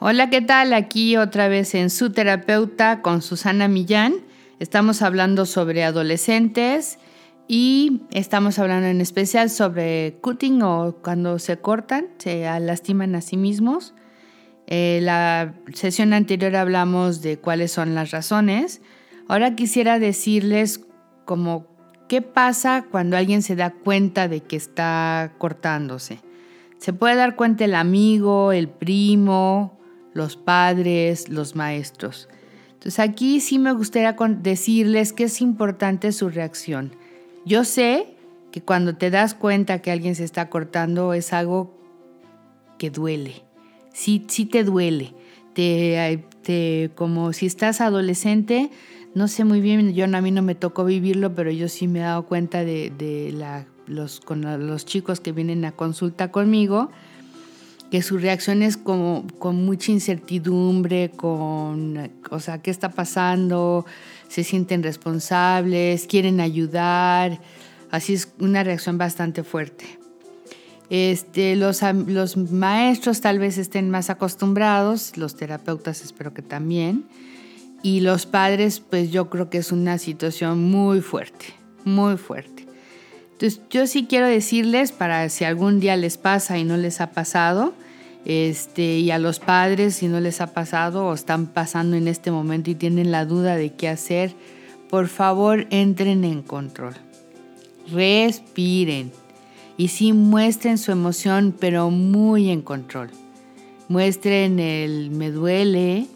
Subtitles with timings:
[0.00, 0.74] Hola, ¿qué tal?
[0.74, 4.14] Aquí otra vez en su terapeuta con Susana Millán.
[4.60, 7.00] Estamos hablando sobre adolescentes
[7.48, 13.36] y estamos hablando en especial sobre cutting o cuando se cortan, se lastiman a sí
[13.36, 13.92] mismos.
[14.68, 18.80] Eh, la sesión anterior hablamos de cuáles son las razones.
[19.26, 20.80] Ahora quisiera decirles
[21.24, 21.66] como
[22.08, 26.20] qué pasa cuando alguien se da cuenta de que está cortándose.
[26.76, 29.77] Se puede dar cuenta el amigo, el primo,
[30.18, 32.28] los padres, los maestros.
[32.74, 36.92] Entonces aquí sí me gustaría decirles que es importante su reacción.
[37.46, 38.16] Yo sé
[38.50, 41.74] que cuando te das cuenta que alguien se está cortando es algo
[42.78, 43.42] que duele.
[43.92, 45.14] Sí, sí te duele.
[45.54, 48.70] Te, te, como si estás adolescente,
[49.14, 52.00] no sé muy bien, yo a mí no me tocó vivirlo, pero yo sí me
[52.00, 56.90] he dado cuenta de, de la, los, con los chicos que vienen a consulta conmigo
[57.90, 63.86] que su reacción es como con mucha incertidumbre, con, o sea, ¿qué está pasando?
[64.28, 67.40] Se sienten responsables, quieren ayudar,
[67.90, 69.98] así es una reacción bastante fuerte.
[70.90, 77.04] Este, los, los maestros tal vez estén más acostumbrados, los terapeutas espero que también,
[77.82, 81.46] y los padres pues yo creo que es una situación muy fuerte,
[81.84, 82.57] muy fuerte.
[83.38, 87.12] Entonces yo sí quiero decirles para si algún día les pasa y no les ha
[87.12, 87.72] pasado,
[88.24, 92.32] este, y a los padres si no les ha pasado o están pasando en este
[92.32, 94.32] momento y tienen la duda de qué hacer,
[94.90, 96.94] por favor entren en control.
[97.92, 99.12] Respiren
[99.76, 103.10] y sí muestren su emoción, pero muy en control.
[103.86, 106.08] Muestren el me duele,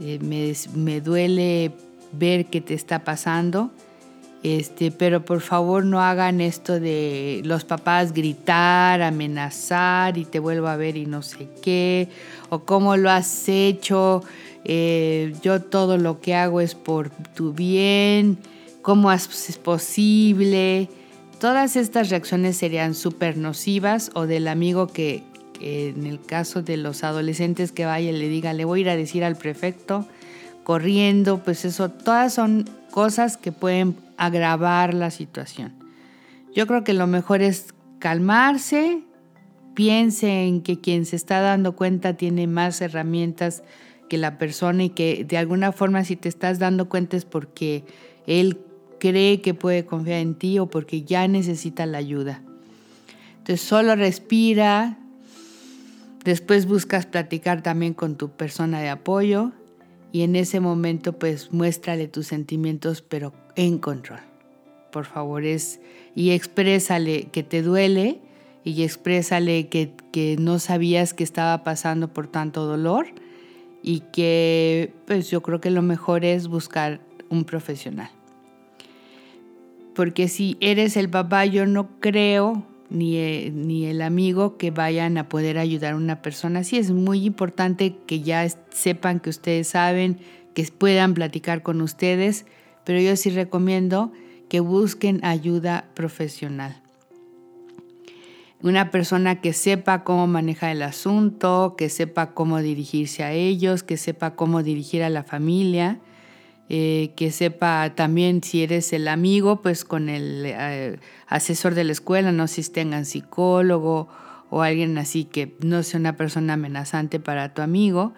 [0.00, 1.72] eh, me, me duele
[2.12, 3.70] ver qué te está pasando
[4.42, 10.68] este, pero por favor no hagan esto de los papás gritar, amenazar y te vuelvo
[10.68, 12.08] a ver y no sé qué,
[12.48, 14.22] o cómo lo has hecho,
[14.64, 18.38] eh, yo todo lo que hago es por tu bien,
[18.82, 19.28] cómo es
[19.62, 20.88] posible.
[21.40, 25.22] Todas estas reacciones serían súper nocivas o del amigo que,
[25.58, 28.82] que, en el caso de los adolescentes que vaya y le diga, le voy a
[28.82, 30.06] ir a decir al prefecto,
[30.68, 35.72] corriendo, pues eso, todas son cosas que pueden agravar la situación.
[36.54, 39.00] Yo creo que lo mejor es calmarse,
[39.72, 43.62] piense en que quien se está dando cuenta tiene más herramientas
[44.10, 47.84] que la persona y que de alguna forma si te estás dando cuenta es porque
[48.26, 48.58] él
[49.00, 52.42] cree que puede confiar en ti o porque ya necesita la ayuda.
[53.38, 54.98] Entonces solo respira,
[56.24, 59.54] después buscas platicar también con tu persona de apoyo
[60.12, 64.20] y en ese momento pues muéstrale tus sentimientos pero en control.
[64.90, 65.80] Por favor, es
[66.14, 68.20] y exprésale que te duele
[68.64, 73.06] y exprésale que, que no sabías que estaba pasando por tanto dolor
[73.82, 78.10] y que pues yo creo que lo mejor es buscar un profesional.
[79.94, 85.18] Porque si eres el papá, yo no creo ni, eh, ni, el amigo que vayan
[85.18, 86.78] a poder ayudar a una persona así.
[86.78, 90.18] Es muy importante que ya sepan que ustedes saben,
[90.54, 92.46] que puedan platicar con ustedes,
[92.84, 94.12] pero yo sí recomiendo
[94.48, 96.80] que busquen ayuda profesional.
[98.60, 103.96] Una persona que sepa cómo manejar el asunto, que sepa cómo dirigirse a ellos, que
[103.96, 106.00] sepa cómo dirigir a la familia
[106.70, 111.92] eh, que sepa también si eres el amigo, pues con el eh, asesor de la
[111.92, 114.08] escuela, no si tengan psicólogo
[114.50, 118.12] o alguien así que no sea una persona amenazante para tu amigo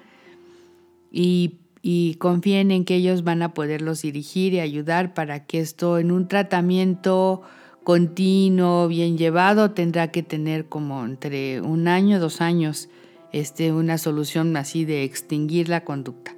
[1.13, 5.99] y, y confíen en que ellos van a poderlos dirigir y ayudar para que esto
[5.99, 7.43] en un tratamiento
[7.85, 12.89] continuo, bien llevado, tendrá que tener como entre un año, dos años,
[13.33, 16.35] este, una solución así de extinguir la conducta.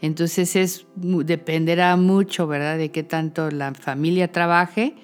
[0.00, 4.94] Entonces es, dependerá mucho, ¿verdad?, de qué tanto la familia trabaje,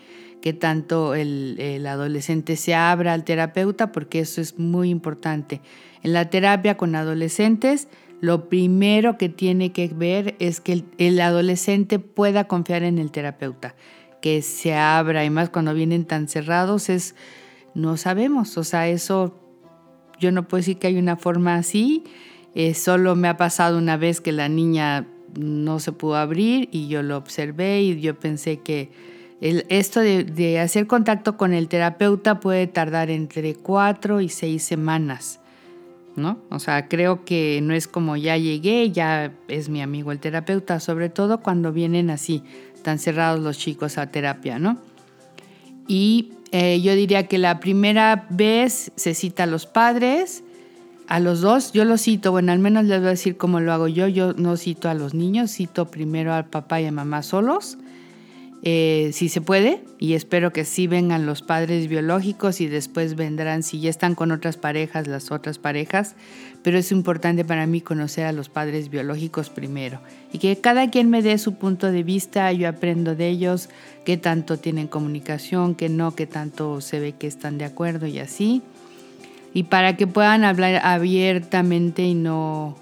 [0.40, 5.60] qué tanto el, adolescente se abra al terapeuta, porque eso es muy importante.
[6.02, 7.88] En la terapia con adolescentes,
[8.20, 13.10] lo primero que tiene que ver es que el, el adolescente pueda confiar en el
[13.10, 13.74] terapeuta,
[14.22, 17.16] que se abra, y más cuando vienen tan cerrados, es,
[17.74, 19.34] no sabemos, o sea, eso,
[20.20, 22.04] yo no puedo decir que hay una forma así,
[22.54, 25.06] eh, solo me ha pasado una vez que la niña
[25.38, 28.90] no se pudo abrir y yo lo observé y yo pensé que
[29.40, 35.40] el, esto de, hacer contacto con el terapeuta puede tardar entre cuatro y seis semanas,
[36.16, 36.38] ¿no?
[36.50, 40.78] O sea, creo que no es como ya llegué, ya es mi amigo el terapeuta,
[40.78, 42.44] sobre todo cuando vienen así,
[42.82, 44.78] tan cerrados los chicos a terapia, ¿no?
[45.88, 50.43] Y eh, yo diría que la primera vez se cita a los padres,
[51.06, 53.72] a los dos, yo los cito, bueno, al menos les voy a decir cómo lo
[53.72, 54.08] hago yo.
[54.08, 57.78] Yo no cito a los niños, cito primero al papá y a mamá solos,
[58.66, 63.62] eh, si se puede, y espero que sí vengan los padres biológicos y después vendrán,
[63.62, 66.16] si ya están con otras parejas, las otras parejas,
[66.62, 70.00] pero es importante para mí conocer a los padres biológicos primero
[70.32, 73.68] y que cada quien me dé su punto de vista, yo aprendo de ellos,
[74.06, 78.18] qué tanto tienen comunicación, qué no, qué tanto se ve que están de acuerdo y
[78.18, 78.62] así
[79.54, 82.76] y para que puedan hablar abiertamente y no,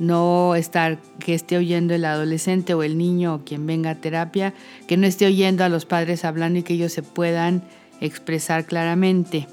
[0.00, 4.52] no estar que esté oyendo el adolescente o el niño o quien venga a terapia,
[4.88, 7.62] que no esté oyendo a los padres hablando y que ellos se puedan
[8.00, 9.46] expresar claramente.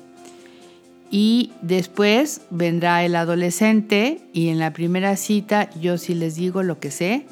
[1.12, 6.80] Y después vendrá el adolescente y en la primera cita yo sí les digo lo
[6.80, 7.28] que sé,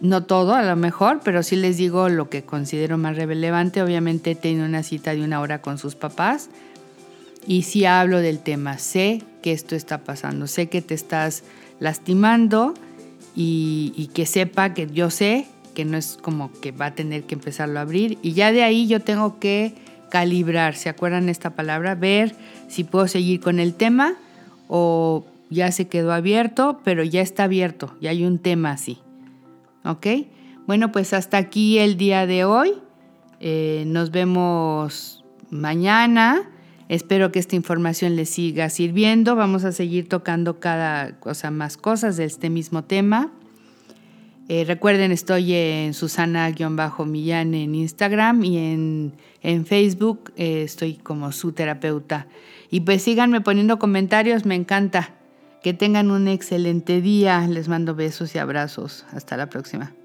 [0.00, 3.82] no todo a lo mejor, pero sí les digo lo que considero más relevante.
[3.82, 6.48] Obviamente he una cita de una hora con sus papás
[7.46, 11.44] y si hablo del tema, sé que esto está pasando, sé que te estás
[11.80, 12.74] lastimando
[13.34, 17.34] y, que sepa que yo sé que no es como que va a tener que
[17.34, 19.74] empezarlo a abrir y ya de ahí yo tengo que
[20.10, 21.94] calibrar, ¿se acuerdan esta palabra?
[21.94, 22.34] Ver
[22.68, 24.16] si puedo seguir con el tema
[24.66, 28.98] o ya se quedó abierto, pero ya está abierto, ya hay un tema así.
[29.84, 30.06] ¿Ok?
[30.66, 32.74] Bueno, pues hasta aquí el día de hoy.
[33.40, 36.50] Eh, nos vemos mañana.
[36.88, 39.36] Espero que esta información les siga sirviendo.
[39.36, 43.30] Vamos a seguir tocando cada cosa más cosas de este mismo tema.
[44.48, 49.12] Eh, recuerden, estoy en Susana-Millán en Instagram y en,
[49.66, 52.26] Facebook eh, estoy como su terapeuta.
[52.70, 55.14] Y pues síganme poniendo comentarios, me encanta.
[55.62, 57.46] Que tengan un excelente día.
[57.46, 59.04] Les mando besos y abrazos.
[59.12, 59.97] Hasta la próxima.